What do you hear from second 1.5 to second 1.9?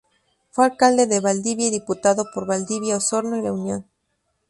y